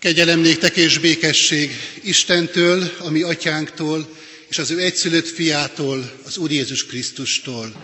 [0.00, 1.70] Kegyelem néktek és békesség
[2.02, 4.16] Istentől, a mi atyánktól,
[4.48, 7.82] és az ő egyszülött fiától, az Úr Jézus Krisztustól.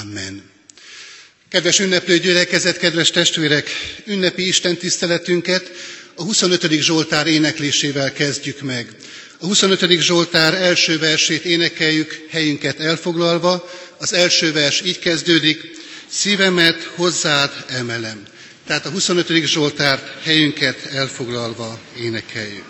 [0.00, 0.42] Amen.
[1.48, 3.70] Kedves ünneplő gyülekezet, kedves testvérek,
[4.04, 5.70] ünnepi Isten tiszteletünket
[6.14, 6.70] a 25.
[6.80, 8.96] Zsoltár éneklésével kezdjük meg.
[9.38, 10.00] A 25.
[10.00, 13.70] Zsoltár első versét énekeljük, helyünket elfoglalva.
[13.98, 15.70] Az első vers így kezdődik,
[16.08, 18.34] szívemet hozzád emelem.
[18.66, 19.26] Tehát a 25.
[19.46, 22.64] Zsoltárt helyünket elfoglalva énekeljük.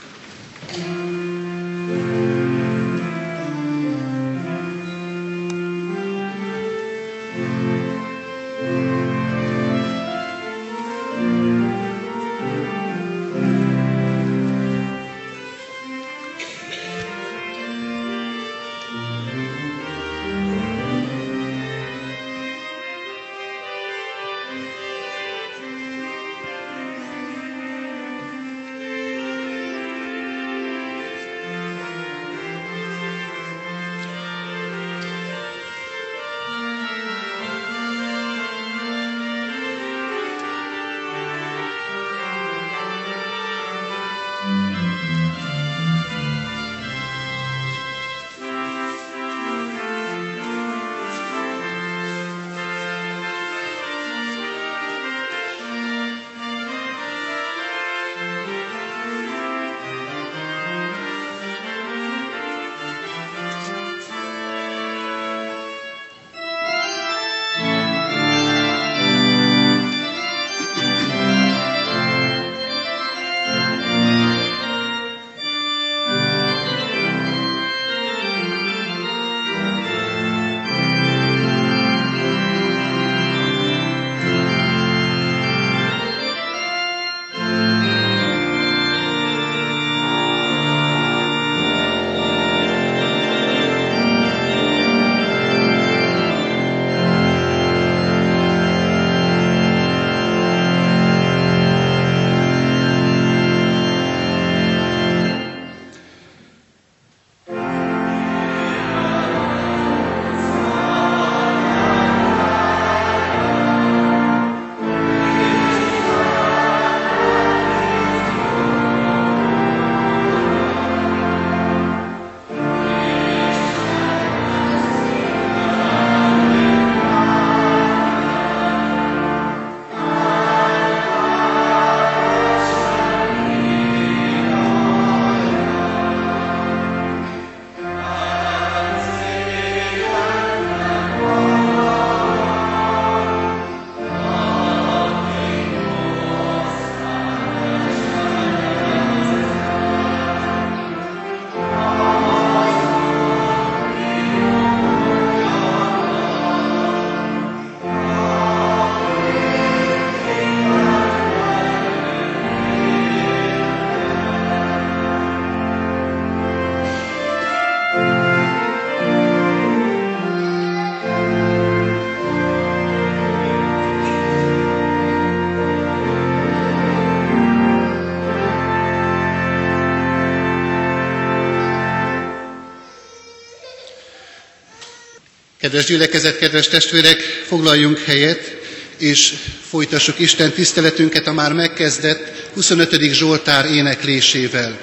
[185.77, 188.57] Kedves gyülekezet, kedves testvérek, foglaljunk helyet,
[188.99, 189.33] és
[189.69, 193.13] folytassuk Isten tiszteletünket a már megkezdett 25.
[193.13, 194.79] Zsoltár éneklésével.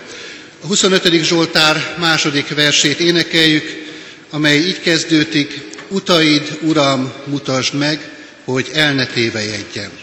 [0.62, 1.24] A 25.
[1.24, 3.86] Zsoltár második versét énekeljük,
[4.30, 8.10] amely így kezdődik, Utaid, Uram, mutasd meg,
[8.44, 10.03] hogy el ne tévejedjem.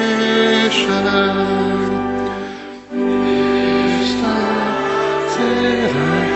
[4.03, 4.71] Isten,
[5.29, 6.31] szélek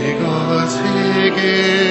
[0.08, 1.87] igaz hígét.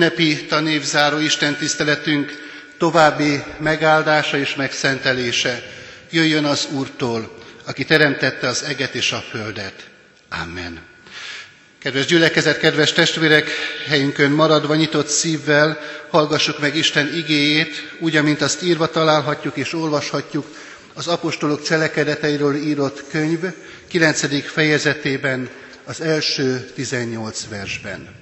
[0.00, 2.32] Ünnepi tanévzáró Isten tiszteletünk
[2.78, 5.62] további megáldása és megszentelése
[6.10, 9.72] jöjjön az Úrtól, aki teremtette az eget és a földet.
[10.42, 10.80] Amen.
[11.78, 13.50] Kedves gyülekezet, kedves testvérek,
[13.88, 15.78] helyünkön maradva nyitott szívvel
[16.10, 20.46] hallgassuk meg Isten igéjét, úgy, amint azt írva találhatjuk és olvashatjuk
[20.94, 23.40] az apostolok cselekedeteiről írott könyv
[23.88, 24.50] 9.
[24.52, 25.48] fejezetében,
[25.84, 28.19] az első 18 versben.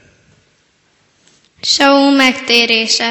[1.71, 3.11] Saul megtérése.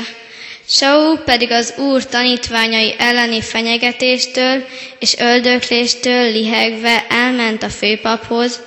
[0.67, 4.63] Saul pedig az Úr tanítványai elleni fenyegetéstől
[4.99, 8.61] és öldökléstől lihegve elment a főpaphoz,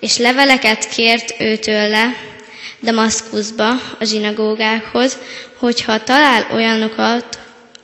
[0.00, 2.14] és leveleket kért őtőle
[2.82, 5.18] Damaszkuszba, a zsinagógákhoz,
[5.58, 7.38] hogyha talál olyanokat,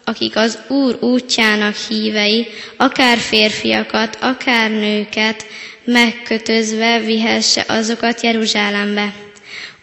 [0.04, 5.46] akik az Úr útjának hívei, akár férfiakat, akár nőket,
[5.84, 9.12] megkötözve vihesse azokat Jeruzsálembe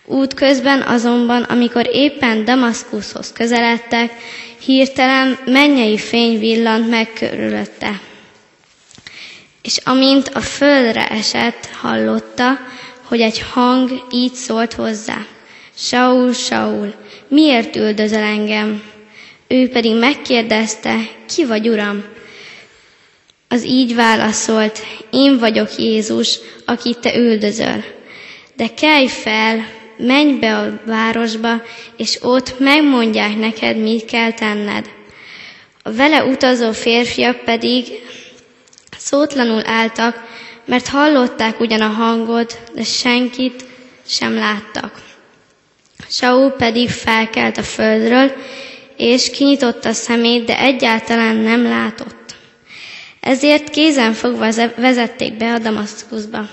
[0.06, 4.12] Útközben azonban, amikor éppen Damaszkuszhoz közeledtek,
[4.66, 8.02] hirtelen mennyei fény villant meg körülötte.
[9.62, 12.60] És amint a földre esett, hallotta,
[13.04, 15.26] hogy egy hang így szólt hozzá.
[15.76, 16.94] Saul, Saul,
[17.28, 18.84] miért üldözöl engem?
[19.48, 22.04] Ő pedig megkérdezte, ki vagy, uram?
[23.48, 24.80] Az így válaszolt,
[25.12, 27.84] én vagyok Jézus, akit te üldözöl.
[28.56, 29.66] De kelj fel,
[29.98, 31.62] menj be a városba,
[31.98, 34.90] és ott megmondják neked, mit kell tenned.
[35.84, 37.86] A vele utazó férfiak pedig
[38.98, 40.24] szótlanul álltak,
[40.66, 43.66] mert hallották ugyan a hangot, de senkit
[44.06, 45.02] sem láttak.
[46.10, 48.32] Saul pedig felkelt a földről,
[48.98, 52.36] és kinyitotta a szemét, de egyáltalán nem látott.
[53.20, 56.50] Ezért kézen fogva vezették be a Damaszkuszba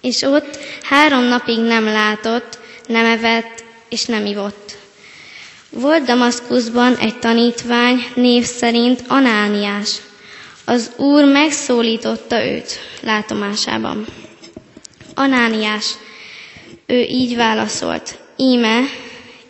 [0.00, 4.76] és ott három napig nem látott, nem evett és nem ivott.
[5.70, 9.96] Volt Damaszkuszban egy tanítvány név szerint Anániás.
[10.64, 14.06] Az úr megszólította őt látomásában.
[15.14, 15.94] Anániás,
[16.86, 18.80] ő így válaszolt, íme,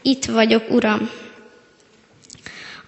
[0.03, 1.11] itt vagyok, uram.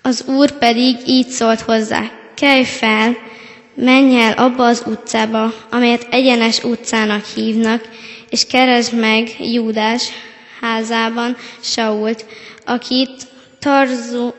[0.02, 3.16] Az úr pedig így szólt hozzá, kelj fel,
[3.74, 7.88] menj el abba az utcába, amelyet egyenes utcának hívnak,
[8.28, 10.08] és keresd meg Júdás
[10.60, 12.24] házában Sault,
[12.64, 13.10] akit
[13.58, 14.30] Tarzu,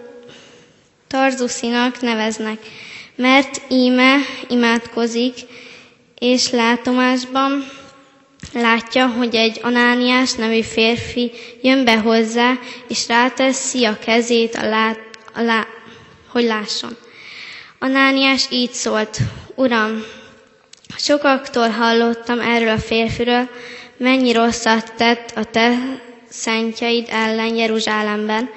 [1.07, 2.57] Tarzuszinak neveznek,
[3.15, 4.15] mert íme
[4.49, 5.33] imádkozik,
[6.19, 7.65] és látomásban
[8.53, 12.53] látja, hogy egy Anániás nevű férfi jön be hozzá,
[12.87, 14.99] és ráteszi a kezét, a lát,
[15.33, 15.67] a lá,
[16.27, 16.97] hogy lásson.
[17.83, 19.17] Anániás így szólt,
[19.55, 20.03] Uram,
[20.97, 23.49] sokaktól hallottam erről a férfiről,
[23.97, 25.77] mennyi rosszat tett a te
[26.29, 28.49] szentjeid ellen Jeruzsálemben,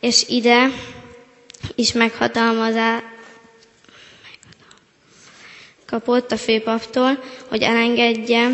[0.00, 0.70] és ide
[1.74, 3.02] is meghatalmazá
[5.86, 8.48] kapott a főpaptól, hogy elengedje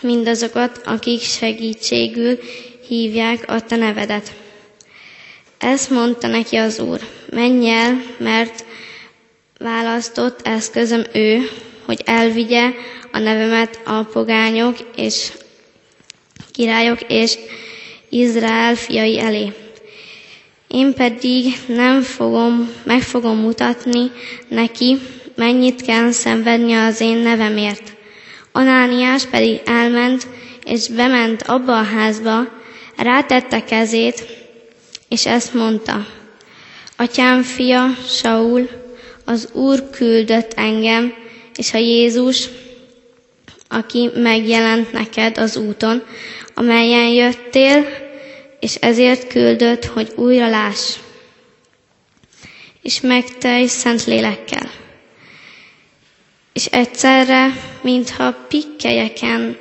[0.00, 2.38] mindazokat, akik segítségül
[2.88, 4.32] hívják a te nevedet.
[5.58, 8.64] Ezt mondta neki az Úr, menj el, mert
[9.58, 11.48] választott eszközöm ő,
[11.84, 12.72] hogy elvigye
[13.12, 15.32] a nevemet a pogányok és
[16.52, 17.38] királyok és
[18.08, 19.52] Izrael fiai elé.
[20.68, 24.10] Én pedig nem fogom, meg fogom mutatni
[24.48, 24.98] neki,
[25.34, 27.92] mennyit kell szenvedni az én nevemért.
[28.52, 30.26] Anániás pedig elment,
[30.64, 32.40] és bement abba a házba,
[32.96, 34.26] rátette kezét,
[35.08, 36.06] és ezt mondta,
[36.98, 38.68] Atyám fia, Saul,
[39.26, 41.14] az Úr küldött engem,
[41.56, 42.48] és a Jézus,
[43.68, 46.02] aki megjelent neked az úton,
[46.54, 47.86] amelyen jöttél,
[48.60, 50.96] és ezért küldött, hogy újra láss,
[52.82, 54.70] és megtelj szent lélekkel.
[56.52, 57.52] És egyszerre,
[57.82, 59.58] mintha pikkelyeken,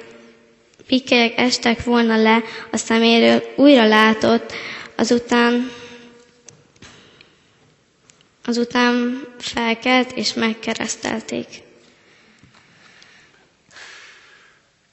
[0.87, 4.53] pikkelyek estek volna le a szeméről, újra látott,
[4.95, 5.71] azután
[8.45, 11.47] Azután felkelt és megkeresztelték.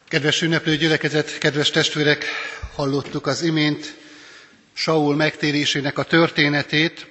[0.08, 2.24] Kedves ünneplő gyülekezet, kedves testvérek,
[2.74, 3.94] hallottuk az imént
[4.72, 7.06] Saul megtérésének a történetét.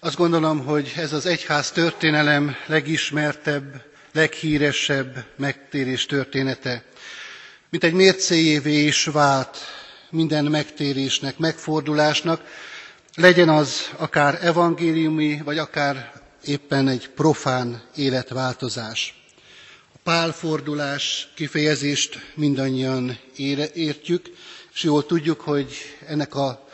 [0.00, 6.82] Azt gondolom, hogy ez az egyház történelem legismertebb, leghíresebb megtérés története.
[7.70, 9.58] Mint egy mércéjévé is vált
[10.10, 12.40] minden megtérésnek, megfordulásnak,
[13.14, 16.12] legyen az akár evangéliumi, vagy akár
[16.44, 19.22] éppen egy profán életváltozás.
[19.94, 23.18] A pálfordulás kifejezést mindannyian
[23.74, 24.26] értjük,
[24.74, 25.74] és jól tudjuk, hogy
[26.06, 26.68] ennek a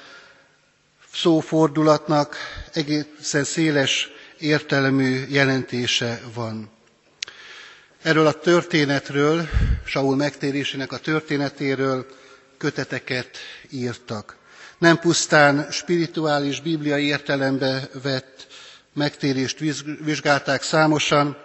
[1.14, 2.36] szófordulatnak
[2.72, 6.70] egészen széles értelmű jelentése van.
[8.02, 9.48] Erről a történetről,
[9.84, 12.06] Saul megtérésének a történetéről
[12.58, 13.36] köteteket
[13.70, 14.37] írtak.
[14.78, 18.46] Nem pusztán spirituális, bibliai értelembe vett
[18.94, 19.58] megtérést
[20.04, 21.36] vizsgálták számosan,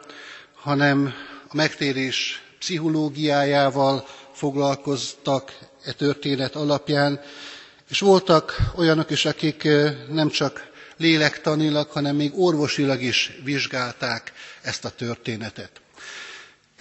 [0.56, 1.14] hanem
[1.48, 7.20] a megtérés pszichológiájával foglalkoztak e történet alapján,
[7.90, 9.68] és voltak olyanok is, akik
[10.10, 15.72] nem csak lélektanilag, hanem még orvosilag is vizsgálták ezt a történetet.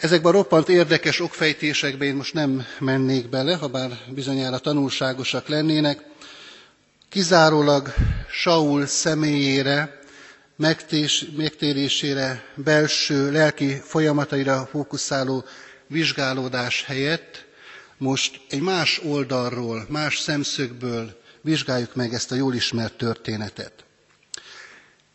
[0.00, 6.10] Ezekben a roppant érdekes okfejtésekbe én most nem mennék bele, ha bár bizonyára tanulságosak lennének.
[7.12, 7.94] Kizárólag
[8.30, 9.98] Saul személyére,
[11.36, 15.44] megtérésére, belső lelki folyamataira fókuszáló
[15.86, 17.44] vizsgálódás helyett
[17.96, 23.72] most egy más oldalról, más szemszögből vizsgáljuk meg ezt a jól ismert történetet.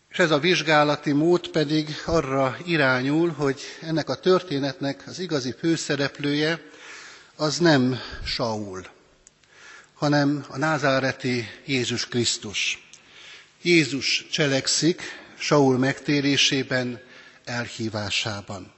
[0.10, 6.62] És ez a vizsgálati mód pedig arra irányul, hogy ennek a történetnek az igazi főszereplője
[7.36, 8.96] az nem Saul,
[9.98, 12.88] hanem a názáreti Jézus Krisztus.
[13.62, 15.02] Jézus cselekszik
[15.38, 17.02] Saul megtérésében,
[17.46, 18.72] elhívásában.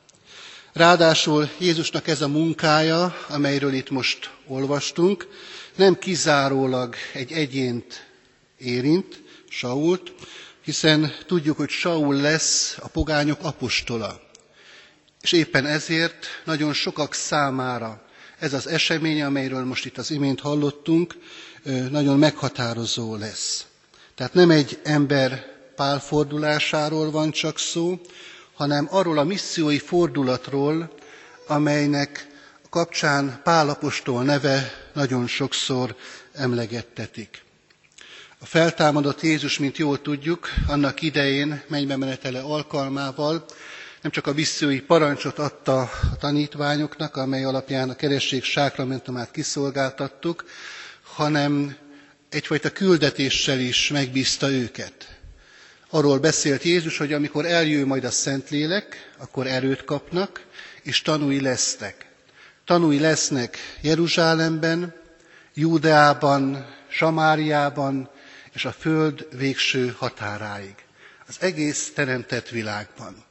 [0.73, 5.27] Ráadásul Jézusnak ez a munkája, amelyről itt most olvastunk,
[5.75, 8.07] nem kizárólag egy egyént
[8.57, 10.13] érint, Sault,
[10.63, 14.21] hiszen tudjuk, hogy Saul lesz a pogányok apostola.
[15.21, 18.07] És éppen ezért nagyon sokak számára
[18.39, 21.15] ez az esemény, amelyről most itt az imént hallottunk,
[21.89, 23.65] nagyon meghatározó lesz.
[24.15, 27.99] Tehát nem egy ember pálfordulásáról van csak szó,
[28.53, 30.93] hanem arról a missziói fordulatról,
[31.47, 32.27] amelynek
[32.69, 35.95] kapcsán Pálapostól neve nagyon sokszor
[36.33, 37.41] emlegettetik.
[38.39, 43.45] A feltámadott Jézus, mint jól tudjuk, annak idején mennybe menetele alkalmával
[44.01, 50.43] nem csak a visszői parancsot adta a tanítványoknak, amely alapján a keresség sákramentumát kiszolgáltattuk,
[51.03, 51.75] hanem
[52.29, 55.17] egyfajta küldetéssel is megbízta őket.
[55.89, 60.45] Arról beszélt Jézus, hogy amikor eljön majd a Szentlélek, akkor erőt kapnak,
[60.83, 62.05] és tanúi lesznek.
[62.65, 64.93] Tanúi lesznek Jeruzsálemben,
[65.53, 68.09] Júdeában, Samáriában,
[68.53, 70.75] és a föld végső határáig.
[71.27, 73.27] Az egész teremtett világban.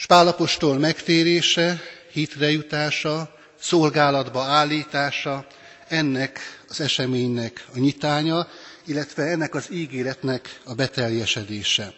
[0.00, 1.80] És Pálapostól megtérése,
[2.12, 5.46] hitre jutása, szolgálatba állítása,
[5.88, 8.48] ennek az eseménynek a nyitánya,
[8.86, 11.94] illetve ennek az ígéretnek a beteljesedése.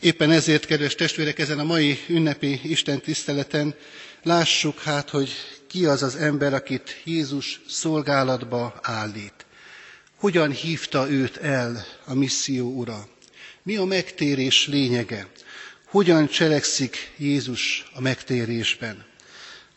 [0.00, 3.74] Éppen ezért, kedves testvérek, ezen a mai ünnepi Isten tiszteleten
[4.22, 5.30] lássuk hát, hogy
[5.68, 9.46] ki az az ember, akit Jézus szolgálatba állít.
[10.16, 13.08] Hogyan hívta őt el a misszió ura?
[13.62, 15.26] Mi a megtérés lényege?
[15.94, 19.04] Hogyan cselekszik Jézus a megtérésben?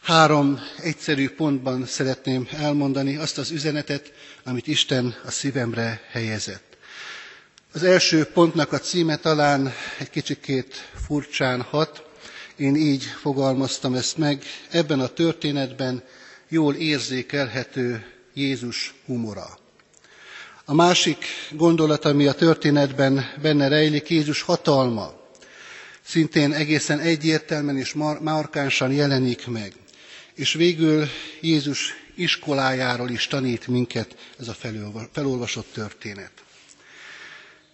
[0.01, 6.77] Három egyszerű pontban szeretném elmondani azt az üzenetet, amit Isten a szívemre helyezett.
[7.73, 12.03] Az első pontnak a címe talán egy kicsikét furcsán hat,
[12.55, 16.03] én így fogalmaztam ezt meg, ebben a történetben
[16.49, 19.57] jól érzékelhető Jézus humora.
[20.65, 25.25] A másik gondolat, ami a történetben benne rejlik, Jézus hatalma,
[26.07, 29.73] szintén egészen egyértelműen és markánsan jelenik meg.
[30.33, 31.07] És végül
[31.41, 34.55] Jézus iskolájáról is tanít minket ez a
[35.11, 36.31] felolvasott történet.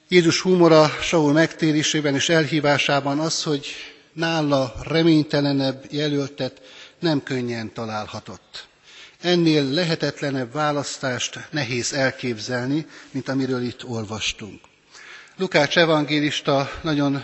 [0.08, 3.68] Jézus humora Saul megtérésében és elhívásában az, hogy
[4.14, 6.62] nála reménytelenebb jelöltet
[7.00, 8.68] nem könnyen találhatott.
[9.22, 14.62] Ennél lehetetlenebb választást nehéz elképzelni, mint amiről itt olvastunk.
[15.38, 17.24] Lukács evangélista nagyon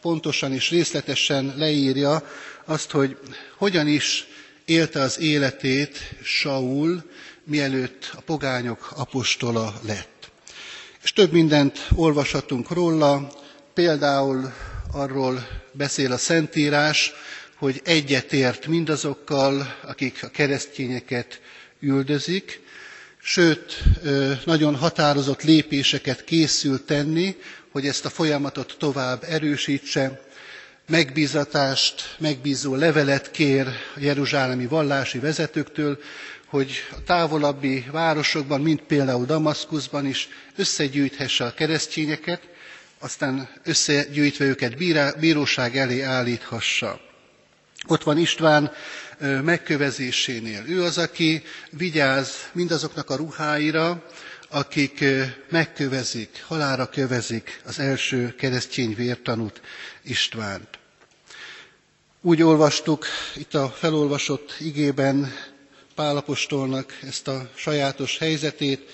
[0.00, 2.28] pontosan és részletesen leírja
[2.64, 3.16] azt, hogy
[3.56, 4.26] hogyan is
[4.64, 7.02] élte az életét Saul,
[7.44, 10.30] mielőtt a pogányok apostola lett.
[11.02, 13.32] És több mindent olvashatunk róla,
[13.74, 14.52] például
[14.92, 17.12] arról beszél a Szentírás,
[17.56, 21.40] hogy egyetért mindazokkal, akik a keresztényeket
[21.80, 22.60] üldözik,
[23.28, 23.82] sőt,
[24.44, 27.36] nagyon határozott lépéseket készül tenni,
[27.72, 30.20] hogy ezt a folyamatot tovább erősítse,
[30.88, 35.98] megbízatást, megbízó levelet kér a jeruzsálemi vallási vezetőktől,
[36.46, 42.40] hogy a távolabbi városokban, mint például Damaszkuszban is összegyűjthesse a keresztényeket,
[42.98, 44.76] aztán összegyűjtve őket
[45.18, 47.00] bíróság elé állíthassa.
[47.86, 48.72] Ott van István
[49.44, 50.62] megkövezésénél.
[50.68, 54.04] Ő az, aki vigyáz mindazoknak a ruháira,
[54.48, 55.04] akik
[55.48, 59.60] megkövezik, halára kövezik az első keresztény vértanút
[60.02, 60.68] Istvánt.
[62.20, 65.32] Úgy olvastuk itt a felolvasott igében
[65.94, 68.90] Pálapostolnak ezt a sajátos helyzetét,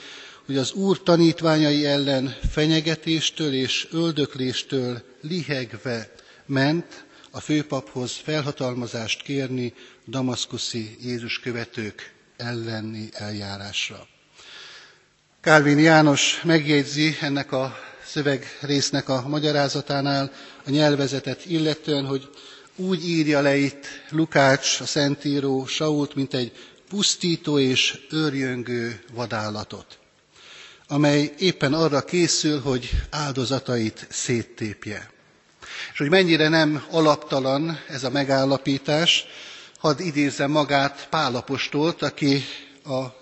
[0.47, 6.11] hogy az Úr tanítványai ellen fenyegetéstől és öldökléstől lihegve
[6.47, 9.75] ment a főpaphoz felhatalmazást kérni
[10.07, 14.07] damaszkuszi Jézus követők elleni eljárásra.
[15.41, 20.33] Kálvin János megjegyzi ennek a szövegrésznek a magyarázatánál
[20.67, 22.29] a nyelvezetet illetően, hogy
[22.77, 26.53] úgy írja le itt Lukács, a Szentíró, Sault, mint egy
[26.89, 29.99] pusztító és őrjöngő vadállatot,
[30.89, 35.11] amely éppen arra készül, hogy áldozatait széttépje.
[35.93, 39.25] És hogy mennyire nem alaptalan ez a megállapítás,
[39.79, 42.45] hadd idézem magát Pálapostolt, aki
[42.85, 43.21] a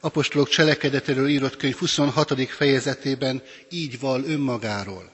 [0.00, 2.50] apostolok cselekedetéről írott könyv 26.
[2.50, 5.10] fejezetében így val önmagáról.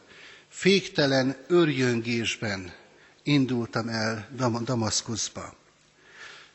[0.48, 2.72] Féktelen örjöngésben
[3.22, 4.28] indultam el
[4.64, 5.54] Damaszkuszba.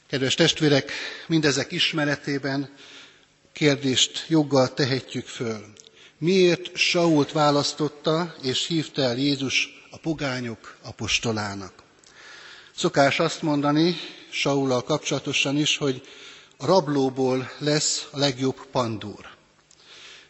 [0.07, 0.91] Kedves testvérek,
[1.27, 2.69] mindezek ismeretében
[3.53, 5.73] kérdést joggal tehetjük föl.
[6.17, 11.73] Miért Sault választotta és hívta el Jézus a pogányok apostolának?
[12.75, 13.95] Szokás azt mondani,
[14.29, 16.01] Saulal kapcsolatosan is, hogy
[16.57, 19.25] a rablóból lesz a legjobb pandúr.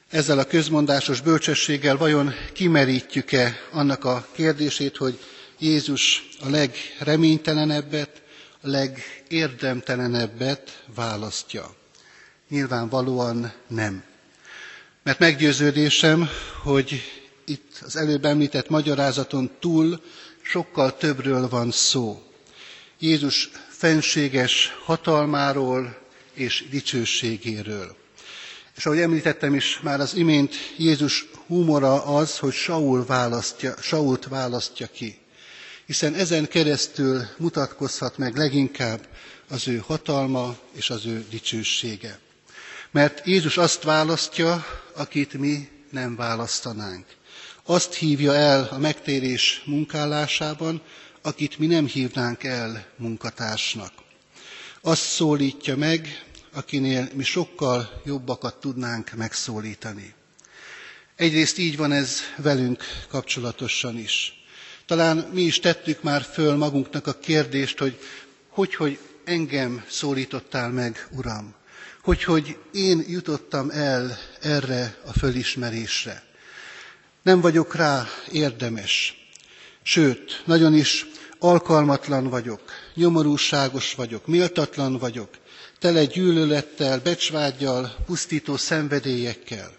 [0.09, 5.19] Ezzel a közmondásos bölcsességgel vajon kimerítjük-e annak a kérdését, hogy
[5.59, 8.21] Jézus a legreménytelenebbet,
[8.61, 11.75] a legérdemtelenebbet választja?
[12.49, 14.03] Nyilvánvalóan nem.
[15.03, 16.29] Mert meggyőződésem,
[16.63, 17.20] hogy
[17.51, 20.01] itt az előbb említett magyarázaton túl
[20.41, 22.21] sokkal többről van szó.
[22.99, 25.97] Jézus fenséges hatalmáról
[26.33, 27.95] és dicsőségéről.
[28.75, 34.87] És ahogy említettem is már az imént, Jézus humora az, hogy Saul választja, Sault választja
[34.87, 35.17] ki.
[35.85, 39.07] Hiszen ezen keresztül mutatkozhat meg leginkább
[39.49, 42.19] az ő hatalma és az ő dicsősége.
[42.91, 47.05] Mert Jézus azt választja, akit mi nem választanánk.
[47.63, 50.81] Azt hívja el a megtérés munkálásában,
[51.21, 53.93] akit mi nem hívnánk el munkatársnak.
[54.81, 60.13] Azt szólítja meg, akinél mi sokkal jobbakat tudnánk megszólítani.
[61.15, 64.33] Egyrészt így van ez velünk kapcsolatosan is.
[64.85, 67.99] Talán mi is tettük már föl magunknak a kérdést, hogy
[68.51, 71.53] hogy, hogy engem szólítottál meg, Uram?
[72.03, 76.23] Hogy, hogy én jutottam el erre a fölismerésre.
[77.21, 79.15] Nem vagyok rá érdemes.
[79.83, 81.05] Sőt, nagyon is
[81.39, 82.61] alkalmatlan vagyok,
[82.93, 85.29] nyomorúságos vagyok, méltatlan vagyok,
[85.79, 89.71] tele gyűlölettel, becsvágyjal, pusztító szenvedélyekkel.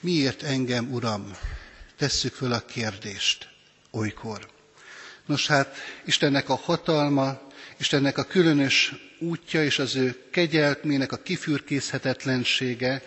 [0.00, 1.36] Miért engem, Uram?
[1.96, 3.48] Tesszük föl a kérdést
[3.90, 4.48] olykor.
[5.26, 7.40] Nos hát, Istennek a hatalma,
[7.78, 13.02] Istennek a különös útja és az ő kegyelmének a kifürkészhetetlensége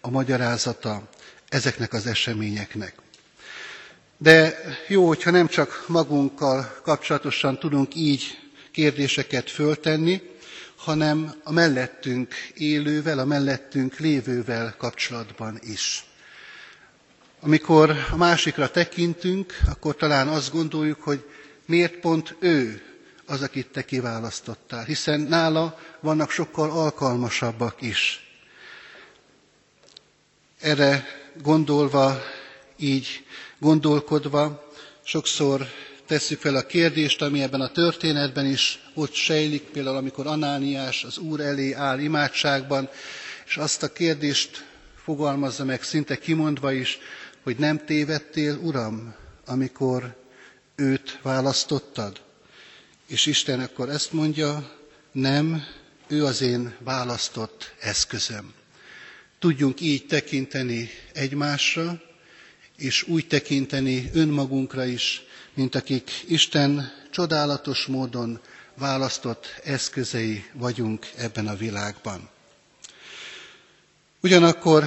[0.00, 1.08] a magyarázata
[1.48, 2.94] ezeknek az eseményeknek.
[4.16, 4.58] De
[4.88, 8.38] jó, hogyha nem csak magunkkal kapcsolatosan tudunk így
[8.70, 10.22] kérdéseket föltenni,
[10.76, 16.04] hanem a mellettünk élővel, a mellettünk lévővel kapcsolatban is.
[17.40, 21.24] Amikor a másikra tekintünk, akkor talán azt gondoljuk, hogy
[21.66, 22.82] miért pont ő
[23.26, 28.22] az, akit te kiválasztottál, hiszen nála vannak sokkal alkalmasabbak is.
[30.60, 31.04] Erre
[31.42, 32.22] gondolva,
[32.76, 33.24] így
[33.58, 34.68] gondolkodva,
[35.04, 35.66] sokszor
[36.06, 41.18] tesszük fel a kérdést, ami ebben a történetben is ott sejlik, például amikor Anániás az
[41.18, 42.88] Úr elé áll imádságban,
[43.46, 44.64] és azt a kérdést
[45.04, 46.98] fogalmazza meg szinte kimondva is,
[47.42, 49.14] hogy nem tévedtél, Uram,
[49.46, 50.16] amikor
[50.76, 52.20] őt választottad?
[53.06, 54.70] És Isten akkor ezt mondja,
[55.12, 55.62] nem,
[56.08, 58.52] ő az én választott eszközöm.
[59.38, 62.00] Tudjunk így tekinteni egymásra,
[62.76, 65.22] és úgy tekinteni önmagunkra is,
[65.54, 68.40] mint akik Isten csodálatos módon
[68.74, 72.28] választott eszközei vagyunk ebben a világban.
[74.20, 74.84] Ugyanakkor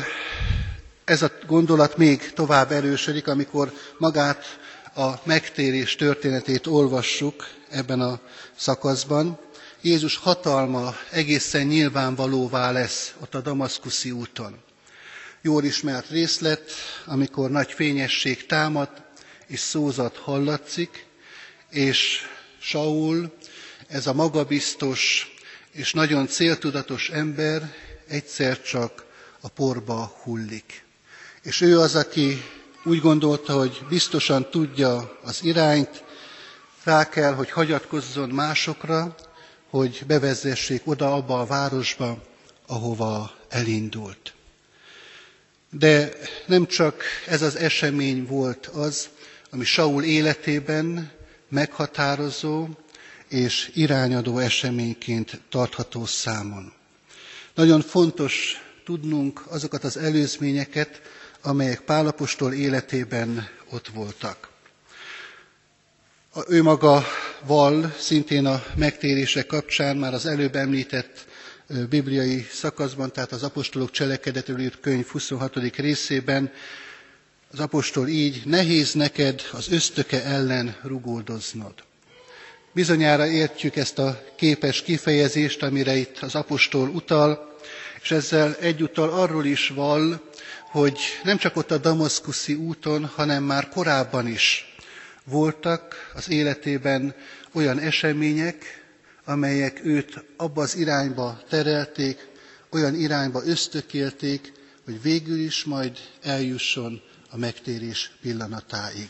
[1.05, 4.59] ez a gondolat még tovább erősödik, amikor magát
[4.95, 8.19] a megtérés történetét olvassuk ebben a
[8.55, 9.39] szakaszban.
[9.83, 14.57] Jézus hatalma egészen nyilvánvalóvá lesz ott a damaszkuszi úton.
[15.41, 16.71] Jól ismert részlet,
[17.05, 18.89] amikor nagy fényesség támad,
[19.47, 21.05] és szózat hallatszik,
[21.69, 22.17] és
[22.59, 23.33] Saul,
[23.87, 25.31] ez a magabiztos
[25.71, 27.73] és nagyon céltudatos ember
[28.07, 29.05] egyszer csak
[29.39, 30.85] a porba hullik.
[31.43, 32.43] És ő az, aki
[32.83, 36.03] úgy gondolta, hogy biztosan tudja az irányt,
[36.83, 39.15] rá kell, hogy hagyatkozzon másokra,
[39.71, 42.23] hogy bevezessék oda abba a városba,
[42.67, 44.33] ahova elindult.
[45.69, 46.11] De
[46.45, 49.09] nem csak ez az esemény volt az,
[49.49, 51.11] ami Saul életében
[51.49, 52.67] meghatározó
[53.27, 56.73] és irányadó eseményként tartható számon.
[57.55, 61.01] Nagyon fontos tudnunk azokat az előzményeket,
[61.41, 64.50] amelyek Pálapostól életében ott voltak.
[66.47, 67.03] Ő maga
[67.45, 71.25] val szintén a megtérése kapcsán már az előbb említett
[71.89, 75.75] bibliai szakaszban, tehát az apostolok cselekedetről írt könyv 26.
[75.75, 76.51] részében,
[77.51, 81.73] az apostol így, nehéz neked az ösztöke ellen rugódoznod.
[82.73, 87.55] Bizonyára értjük ezt a képes kifejezést, amire itt az apostol utal,
[88.01, 90.21] és ezzel egyúttal arról is val,
[90.71, 94.70] hogy nem csak ott a damaszkuszi úton, hanem már korábban is
[95.23, 97.15] voltak az életében
[97.51, 98.83] olyan események,
[99.23, 102.27] amelyek őt abba az irányba terelték,
[102.69, 104.51] olyan irányba ösztökélték,
[104.85, 109.09] hogy végül is majd eljusson a megtérés pillanatáig.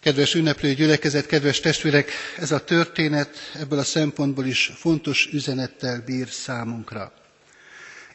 [0.00, 6.28] Kedves ünneplő gyülekezet, kedves testvérek, ez a történet ebből a szempontból is fontos üzenettel bír
[6.28, 7.12] számunkra.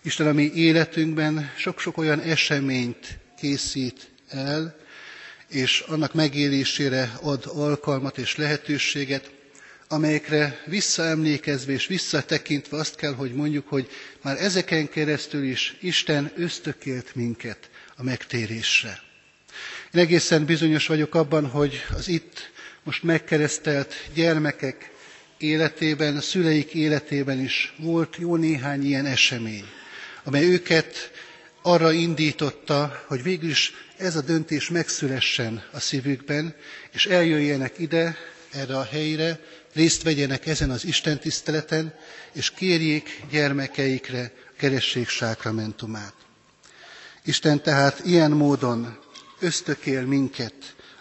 [0.01, 4.80] Isten a mi életünkben sok-sok olyan eseményt készít el,
[5.51, 9.31] és annak megélésére ad alkalmat és lehetőséget,
[9.87, 13.89] amelyekre visszaemlékezve és visszatekintve azt kell, hogy mondjuk, hogy
[14.21, 18.99] már ezeken keresztül is Isten ösztökélt minket a megtérésre.
[19.93, 22.51] Én egészen bizonyos vagyok abban, hogy az itt
[22.83, 24.91] most megkeresztelt gyermekek
[25.37, 29.65] életében, a szüleik életében is volt jó néhány ilyen esemény,
[30.23, 31.11] amely őket
[31.61, 36.55] arra indította, hogy végül is ez a döntés megszülessen a szívükben,
[36.91, 38.15] és eljöjjenek ide,
[38.51, 39.39] erre a helyre,
[39.73, 41.93] részt vegyenek ezen az Isten tiszteleten,
[42.33, 46.13] és kérjék gyermekeikre keresség sákramentumát.
[47.25, 48.97] Isten tehát ilyen módon
[49.39, 50.53] ösztökél minket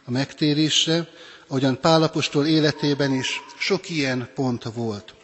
[0.05, 1.09] a megtérésre,
[1.46, 5.14] ahogyan Pálapostól életében is sok ilyen pont volt.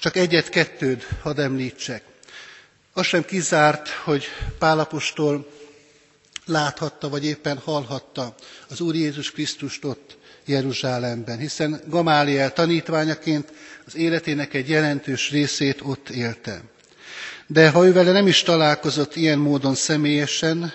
[0.00, 2.02] Csak egyet-kettőt hadd említsek.
[2.98, 4.24] Az sem kizárt, hogy
[4.58, 5.50] Pálapostól
[6.46, 8.34] láthatta, vagy éppen hallhatta
[8.68, 13.52] az Úr Jézus Krisztust ott Jeruzsálemben, hiszen Gamáliel tanítványaként
[13.86, 16.62] az életének egy jelentős részét ott élte.
[17.46, 20.72] De ha ő vele nem is találkozott ilyen módon személyesen,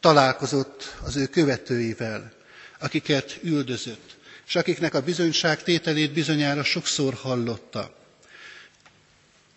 [0.00, 2.32] találkozott az ő követőivel,
[2.80, 4.16] akiket üldözött,
[4.46, 8.03] és akiknek a bizonyság tételét bizonyára sokszor hallotta.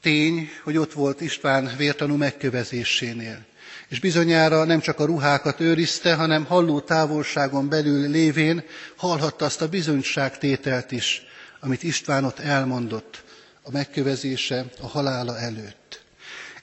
[0.08, 3.46] Tény, hogy ott volt István vértanú megkövezésénél,
[3.88, 8.64] és bizonyára nem csak a ruhákat őrizte, hanem halló távolságon belül lévén
[8.96, 11.22] hallhatta azt a bizonyságtételt is,
[11.60, 13.24] amit István ott elmondott
[13.64, 16.02] a megkövezése, a halála előtt.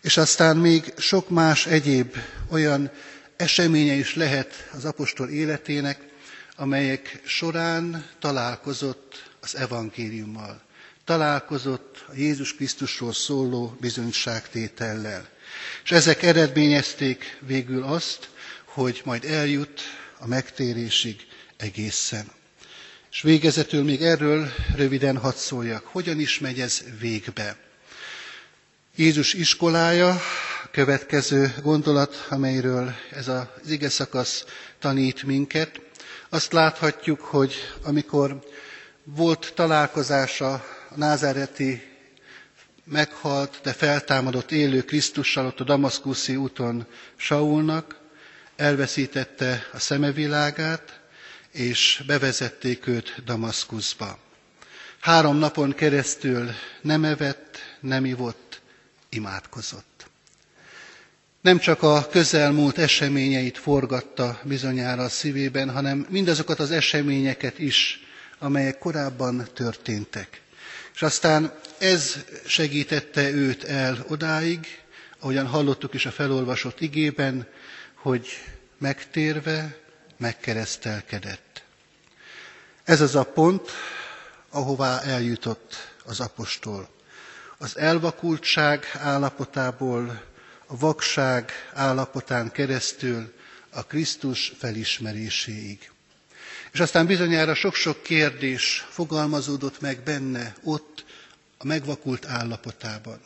[0.00, 2.16] És aztán még sok más egyéb
[2.50, 2.90] olyan
[3.36, 6.00] eseménye is lehet az apostol életének,
[6.56, 10.62] amelyek során találkozott az evangéliummal,
[11.04, 15.28] találkozott a Jézus Krisztusról szóló bizonyságtétellel.
[15.84, 18.28] És ezek eredményezték végül azt,
[18.64, 19.80] hogy majd eljut
[20.18, 22.26] a megtérésig egészen.
[23.10, 25.84] És végezetül még erről röviden hadd szóljak.
[25.86, 27.56] Hogyan is megy ez végbe?
[28.96, 30.20] Jézus iskolája,
[30.70, 34.44] következő gondolat, amelyről ez az ige szakasz
[34.78, 35.80] tanít minket.
[36.28, 38.38] Azt láthatjuk, hogy amikor
[39.04, 40.64] volt találkozása
[40.96, 41.82] názáreti
[42.84, 48.00] meghalt, de feltámadott élő Krisztussal ott a Damaszkuszi úton Saulnak,
[48.56, 51.00] elveszítette a szemevilágát,
[51.50, 54.18] és bevezették őt Damaszkuszba.
[55.00, 56.50] Három napon keresztül
[56.82, 58.60] nem evett, nem ivott,
[59.08, 60.06] imádkozott.
[61.40, 68.00] Nem csak a közelmúlt eseményeit forgatta bizonyára a szívében, hanem mindazokat az eseményeket is,
[68.38, 70.40] amelyek korábban történtek.
[70.94, 74.66] És aztán ez segítette őt el odáig,
[75.18, 77.46] ahogyan hallottuk is a felolvasott igében,
[77.94, 78.28] hogy
[78.78, 79.76] megtérve
[80.16, 81.62] megkeresztelkedett.
[82.84, 83.70] Ez az a pont,
[84.50, 86.88] ahová eljutott az apostol.
[87.58, 90.22] Az elvakultság állapotából,
[90.66, 93.32] a vakság állapotán keresztül
[93.70, 95.90] a Krisztus felismeréséig.
[96.74, 101.04] És aztán bizonyára sok-sok kérdés fogalmazódott meg benne, ott,
[101.58, 103.20] a megvakult állapotában.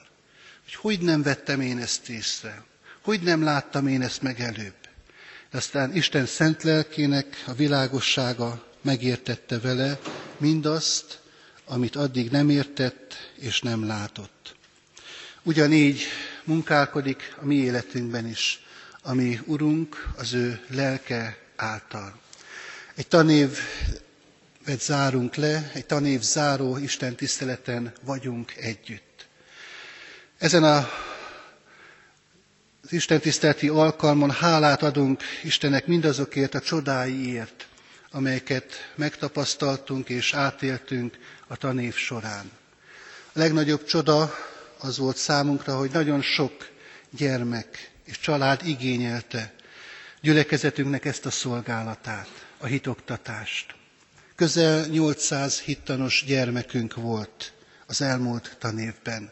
[0.64, 2.64] Hogy hogy nem vettem én ezt észre?
[3.00, 4.74] Hogy nem láttam én ezt meg előbb?
[5.50, 9.98] Aztán Isten szent lelkének a világossága megértette vele
[10.36, 11.20] mindazt,
[11.64, 14.56] amit addig nem értett és nem látott.
[15.42, 16.02] Ugyanígy
[16.44, 18.60] munkálkodik a mi életünkben is,
[19.02, 22.26] ami Urunk az ő lelke által.
[22.98, 29.26] Egy tanévet zárunk le, egy tanév záró Isten tiszteleten vagyunk együtt.
[30.38, 30.76] Ezen a,
[32.82, 37.68] az Isten tiszteleti alkalmon hálát adunk Istennek mindazokért a csodáiért,
[38.10, 42.50] amelyeket megtapasztaltunk és átéltünk a tanév során.
[43.32, 44.34] A legnagyobb csoda
[44.78, 46.68] az volt számunkra, hogy nagyon sok
[47.10, 49.52] gyermek és család igényelte
[50.20, 53.74] gyülekezetünknek ezt a szolgálatát, a hitoktatást.
[54.34, 57.52] Közel 800 hittanos gyermekünk volt
[57.86, 59.30] az elmúlt tanévben.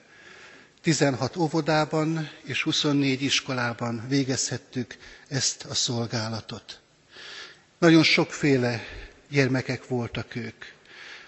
[0.83, 4.97] 16 óvodában és 24 iskolában végezhettük
[5.29, 6.81] ezt a szolgálatot.
[7.79, 8.81] Nagyon sokféle
[9.31, 10.65] gyermekek voltak ők.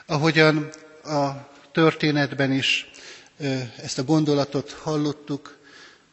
[0.07, 0.69] Ahogyan
[1.05, 1.31] a
[1.73, 2.91] történetben is
[3.83, 5.59] ezt a gondolatot hallottuk,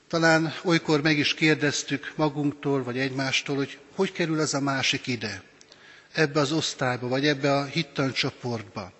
[0.07, 5.41] talán olykor meg is kérdeztük magunktól, vagy egymástól, hogy hogy kerül az a másik ide,
[6.15, 8.91] ebbe az osztályba, vagy ebbe a hittancsoportba.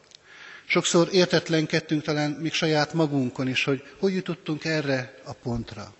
[0.67, 5.93] Sokszor értetlenkedtünk talán még saját magunkon is, hogy hogy jutottunk erre a pontra.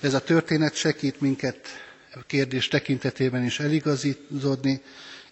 [0.00, 1.68] Ez a történet segít minket
[2.14, 4.82] a kérdés tekintetében is eligazítódni,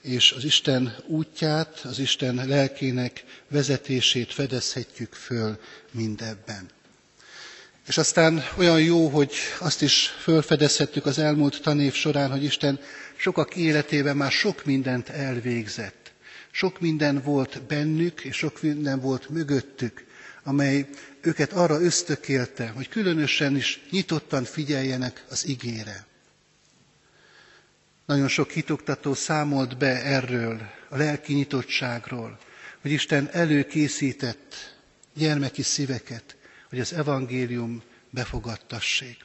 [0.01, 5.59] és az Isten útját, az Isten lelkének vezetését fedezhetjük föl
[5.91, 6.69] mindebben.
[7.87, 12.81] És aztán olyan jó, hogy azt is fölfedezhettük az elmúlt tanév során, hogy Isten
[13.17, 16.13] sokak életében már sok mindent elvégzett.
[16.51, 20.05] Sok minden volt bennük, és sok minden volt mögöttük,
[20.43, 20.89] amely
[21.21, 26.07] őket arra ösztökélte, hogy különösen is nyitottan figyeljenek az igére.
[28.07, 32.39] Nagyon sok hitoktató számolt be erről, a lelki nyitottságról,
[32.81, 34.75] hogy Isten előkészített
[35.15, 36.37] gyermeki szíveket,
[36.75, 39.17] hogy az evangélium befogadtassék.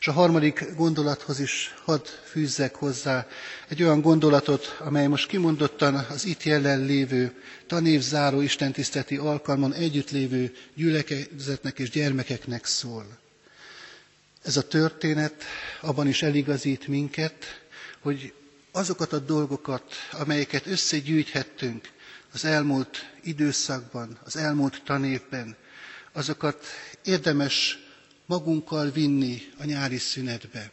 [0.00, 3.26] És a harmadik gondolathoz is hadd fűzzek hozzá
[3.68, 10.54] egy olyan gondolatot, amely most kimondottan az itt jelen lévő tanévzáró istentiszteti alkalmon együtt lévő
[10.74, 13.06] gyülekezetnek és gyermekeknek szól.
[14.42, 15.44] Ez a történet
[15.80, 17.62] abban is eligazít minket,
[18.00, 18.32] hogy
[18.72, 21.88] azokat a dolgokat, amelyeket összegyűjthettünk
[22.32, 25.56] az elmúlt időszakban, az elmúlt tanévben,
[26.12, 26.64] azokat
[27.04, 27.78] érdemes
[28.26, 30.70] magunkkal vinni a nyári szünetbe.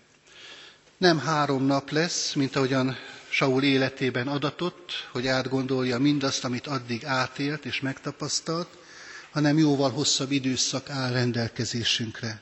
[0.98, 2.98] Nem három nap lesz, mint ahogyan
[3.30, 8.68] Saul életében adatott, hogy átgondolja mindazt, amit addig átélt és megtapasztalt,
[9.32, 12.42] hanem jóval hosszabb időszak áll rendelkezésünkre.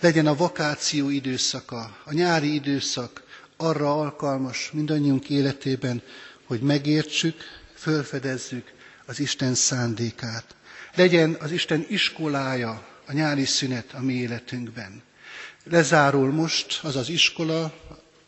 [0.00, 3.22] Legyen a vakáció időszaka, a nyári időszak
[3.56, 6.02] arra alkalmas mindannyiunk életében,
[6.44, 7.40] hogy megértsük,
[7.74, 8.72] fölfedezzük
[9.06, 10.54] az Isten szándékát.
[10.94, 15.02] Legyen az Isten iskolája a nyári szünet a mi életünkben.
[15.64, 17.72] Lezárul most az az iskola,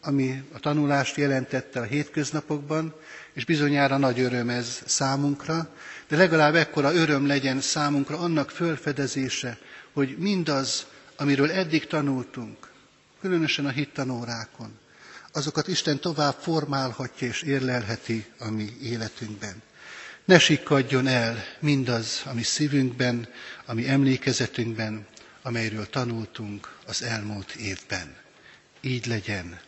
[0.00, 2.94] ami a tanulást jelentette a hétköznapokban,
[3.32, 5.74] és bizonyára nagy öröm ez számunkra,
[6.08, 9.58] de legalább ekkora öröm legyen számunkra annak fölfedezése,
[9.92, 12.70] hogy mindaz, amiről eddig tanultunk,
[13.20, 14.78] különösen a hittanórákon,
[15.32, 19.62] azokat Isten tovább formálhatja és érlelheti a mi életünkben.
[20.24, 23.28] Ne sikkadjon el mindaz, ami szívünkben,
[23.66, 25.06] ami emlékezetünkben,
[25.42, 28.16] amelyről tanultunk az elmúlt évben.
[28.80, 29.60] Így legyen.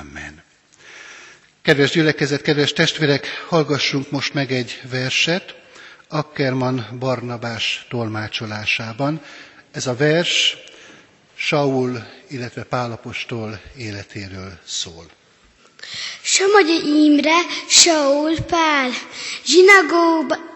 [0.00, 0.42] Amen.
[1.62, 5.54] Kedves gyülekezet, kedves testvérek, hallgassunk most meg egy verset
[6.08, 9.22] Ackerman Barnabás tolmácsolásában.
[9.70, 10.56] Ez a vers
[11.34, 15.17] Saul, illetve Pálapostól életéről szól.
[16.22, 18.90] Somogyi Imre, Saul Pál,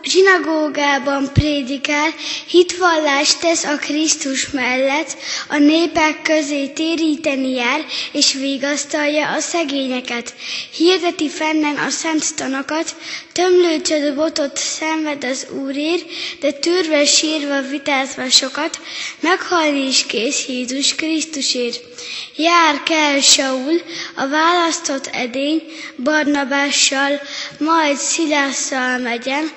[0.02, 2.14] zsinagógában prédikál,
[2.48, 5.16] hitvallást tesz a Krisztus mellett,
[5.48, 10.34] a népek közé téríteni jár, és vigasztalja a szegényeket.
[10.76, 12.96] Hirdeti fennen a szent tanokat,
[13.32, 16.04] tömlőcsöd botot szenved az Úrér,
[16.40, 18.80] de tűrve sírva vitázva sokat,
[19.20, 21.91] meghalni is kész Jézus Krisztusért.
[22.36, 23.80] Jár kell Saul,
[24.16, 25.62] a választott edény,
[26.02, 27.20] Barnabással,
[27.58, 29.50] majd Szilásszal megyen,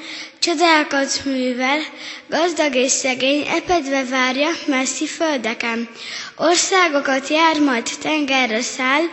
[0.46, 1.80] Csodákat művel,
[2.30, 5.90] gazdag és szegény epedve várja messzi földeken.
[6.36, 9.04] Országokat jár, majd tengerre száll,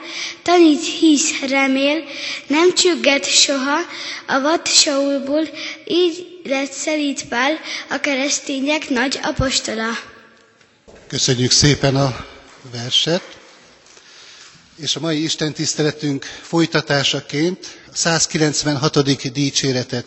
[0.42, 2.04] tanít, hisz, remél,
[2.46, 3.78] nem csügget soha
[4.26, 5.48] a vad Saulból,
[5.84, 7.58] így lett Szelít Pál,
[7.90, 9.98] a keresztények nagy apostola.
[11.08, 12.31] Köszönjük szépen a
[12.70, 13.22] verset,
[14.76, 19.32] és a mai Isten tiszteletünk folytatásaként a 196.
[19.32, 20.06] dicséretet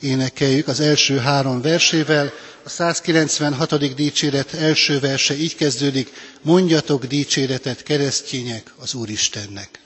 [0.00, 2.32] énekeljük az első három versével.
[2.64, 3.94] A 196.
[3.94, 9.78] dicséret első verse így kezdődik, mondjatok dicséretet keresztények az Úristennek.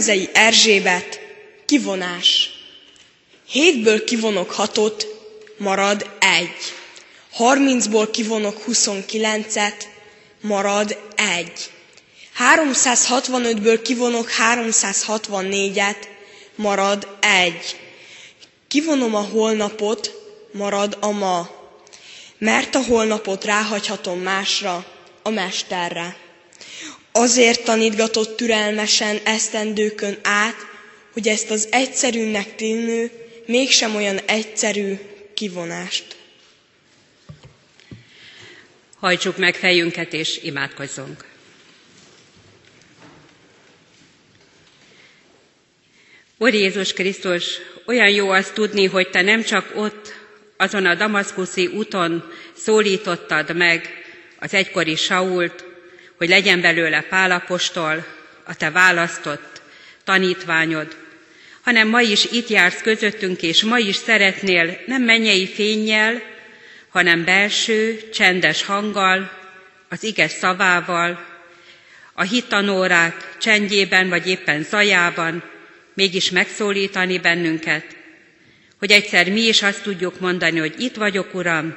[0.00, 1.20] Turmezei Erzsébet,
[1.66, 2.50] kivonás.
[3.46, 5.06] Hétből kivonok hatot,
[5.58, 6.56] marad egy.
[7.32, 9.88] Harmincból kivonok huszonkilencet,
[10.40, 10.98] marad
[11.38, 11.70] egy.
[12.54, 16.06] 365-ből kivonok 364-et,
[16.54, 17.76] marad egy.
[18.68, 20.12] Kivonom a holnapot,
[20.52, 21.50] marad a ma.
[22.38, 24.86] Mert a holnapot ráhagyhatom másra,
[25.22, 26.16] a mesterre.
[27.12, 30.56] Azért tanítgatott türelmesen esztendőkön át,
[31.12, 33.10] hogy ezt az egyszerűnek tűnő,
[33.46, 34.94] mégsem olyan egyszerű
[35.34, 36.16] kivonást.
[39.00, 41.24] Hajtsuk meg fejünket és imádkozzunk.
[46.38, 47.44] Úr Jézus Krisztus,
[47.86, 50.14] olyan jó azt tudni, hogy Te nem csak ott,
[50.56, 53.88] azon a damaszkuszi úton szólítottad meg
[54.38, 55.64] az egykori Sault,
[56.20, 58.06] hogy legyen belőle Pálapostól,
[58.44, 59.62] a te választott
[60.04, 60.96] tanítványod,
[61.60, 66.22] hanem ma is itt jársz közöttünk, és ma is szeretnél nem mennyei fényjel,
[66.88, 69.30] hanem belső, csendes hanggal,
[69.88, 71.26] az ige szavával,
[72.12, 75.42] a hitanórák csendjében, vagy éppen zajában
[75.94, 77.96] mégis megszólítani bennünket,
[78.78, 81.76] hogy egyszer mi is azt tudjuk mondani, hogy itt vagyok, Uram,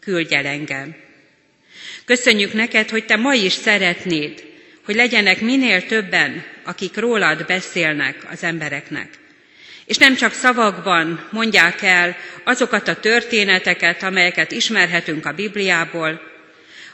[0.00, 1.06] küldj engem.
[2.08, 4.44] Köszönjük neked, hogy te ma is szeretnéd,
[4.84, 9.08] hogy legyenek minél többen, akik rólad beszélnek az embereknek.
[9.84, 16.20] És nem csak szavakban mondják el azokat a történeteket, amelyeket ismerhetünk a Bibliából,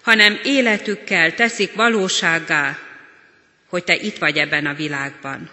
[0.02, 2.78] hanem életükkel teszik valósággá
[3.68, 5.50] hogy Te itt vagy ebben a világban.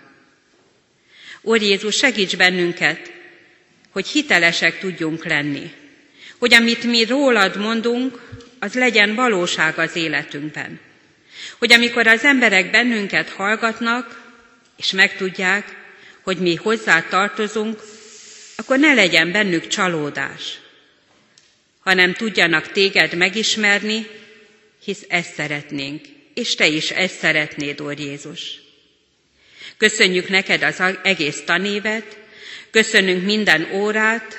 [1.41, 3.11] Úr Jézus, segíts bennünket,
[3.91, 5.71] hogy hitelesek tudjunk lenni,
[6.37, 8.19] hogy amit mi rólad mondunk,
[8.63, 10.79] az legyen valóság az életünkben.
[11.57, 14.33] Hogy amikor az emberek bennünket hallgatnak,
[14.77, 15.75] és megtudják,
[16.21, 17.83] hogy mi hozzá tartozunk,
[18.55, 20.59] akkor ne legyen bennük csalódás,
[21.79, 24.07] hanem tudjanak téged megismerni,
[24.83, 28.59] hisz ezt szeretnénk, és te is ezt szeretnéd, Úr Jézus.
[29.77, 32.17] Köszönjük neked az egész tanévet,
[32.71, 34.37] köszönünk minden órát,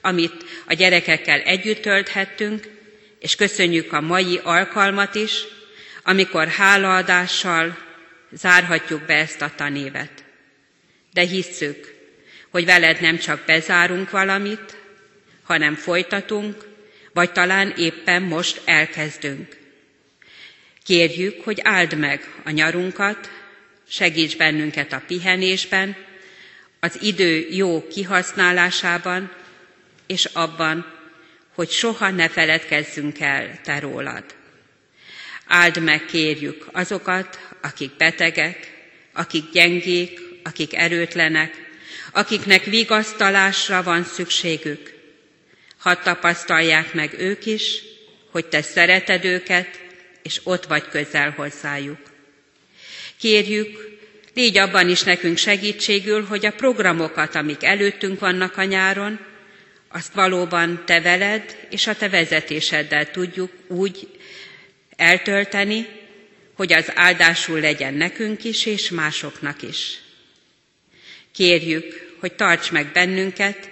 [0.00, 2.71] amit a gyerekekkel együtt tölthettünk,
[3.22, 5.44] és köszönjük a mai alkalmat is,
[6.02, 7.78] amikor hálaadással
[8.30, 10.24] zárhatjuk be ezt a tanévet.
[11.12, 11.94] De hisszük,
[12.50, 14.76] hogy veled nem csak bezárunk valamit,
[15.42, 16.66] hanem folytatunk,
[17.12, 19.56] vagy talán éppen most elkezdünk.
[20.84, 23.30] Kérjük, hogy áld meg a nyarunkat,
[23.88, 25.96] segíts bennünket a pihenésben,
[26.80, 29.32] az idő jó kihasználásában,
[30.06, 30.91] és abban,
[31.54, 34.24] hogy soha ne feledkezzünk el Te rólad.
[35.46, 38.72] Áld meg, kérjük, azokat, akik betegek,
[39.12, 41.70] akik gyengék, akik erőtlenek,
[42.12, 44.92] akiknek vigasztalásra van szükségük.
[45.78, 47.82] Hadd tapasztalják meg ők is,
[48.30, 49.80] hogy Te szereted őket,
[50.22, 51.98] és ott vagy közel hozzájuk.
[53.18, 53.98] Kérjük,
[54.34, 59.18] légy abban is nekünk segítségül, hogy a programokat, amik előttünk vannak a nyáron,
[59.92, 64.08] azt valóban te veled és a te vezetéseddel tudjuk úgy
[64.96, 65.86] eltölteni,
[66.54, 69.98] hogy az áldásul legyen nekünk is és másoknak is.
[71.32, 73.70] Kérjük, hogy tarts meg bennünket,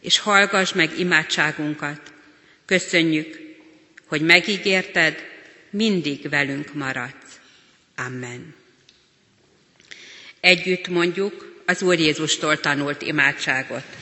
[0.00, 2.12] és hallgass meg imádságunkat.
[2.66, 3.38] Köszönjük,
[4.06, 5.16] hogy megígérted,
[5.70, 7.40] mindig velünk maradsz.
[7.96, 8.54] Amen.
[10.40, 14.01] Együtt mondjuk az Úr Jézustól tanult imádságot.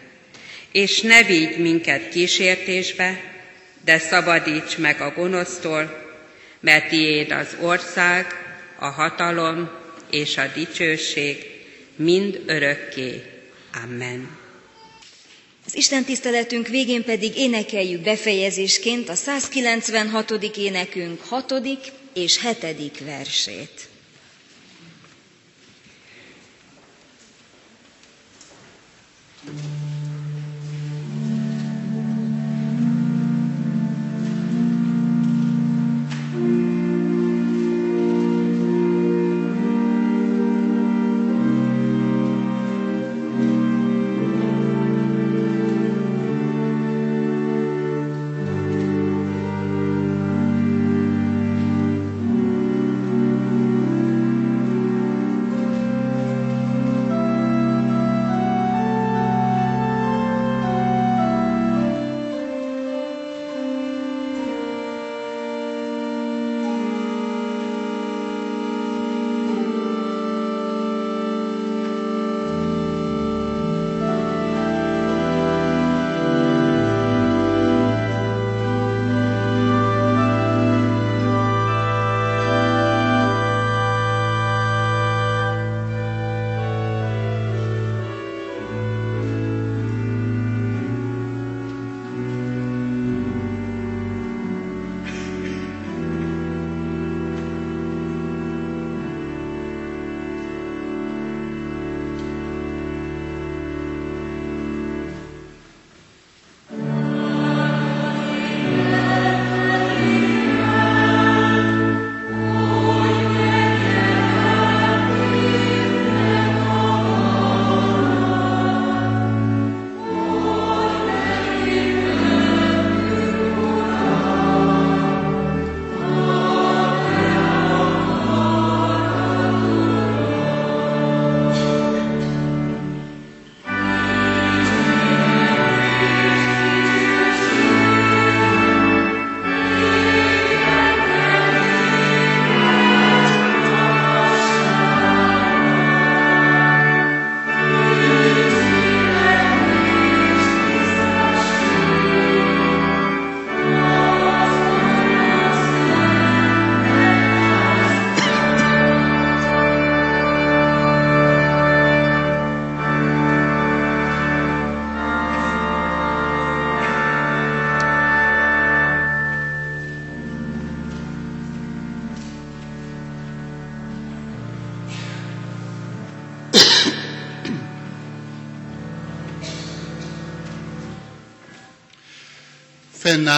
[0.71, 3.21] És ne vigy minket kísértésbe,
[3.85, 6.09] de szabadíts meg a gonosztól,
[6.59, 8.25] mert tiéd az ország,
[8.79, 9.69] a hatalom
[10.09, 11.45] és a dicsőség
[11.95, 13.21] mind örökké.
[13.83, 14.37] Amen.
[15.65, 20.31] Az Isten tiszteletünk végén pedig énekeljük befejezésként a 196.
[20.57, 21.53] énekünk 6.
[22.13, 22.99] és 7.
[22.99, 23.89] versét.
[29.45, 29.80] thank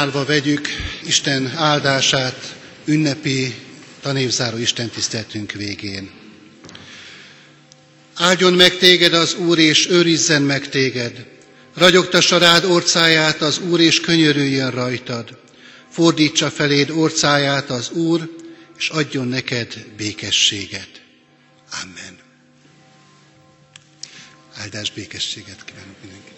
[0.03, 0.67] Fennállva vegyük
[1.05, 3.55] Isten áldását ünnepi
[4.01, 6.11] tanévzáró Isten tiszteltünk végén.
[8.15, 11.25] Áldjon meg téged az Úr, és őrizzen meg téged.
[11.73, 15.37] Ragyogtassa rád orcáját az Úr, és könyörüljön rajtad.
[15.89, 18.35] Fordítsa feléd orcáját az Úr,
[18.77, 21.01] és adjon neked békességet.
[21.83, 22.17] Amen.
[24.55, 26.32] Áldás békességet kívánok mindenkinek.